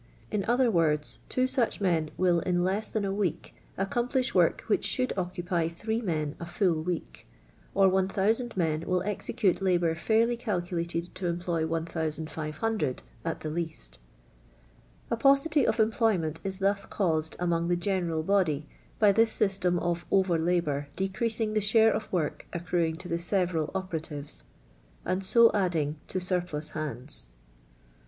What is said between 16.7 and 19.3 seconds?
caused among the general | body, by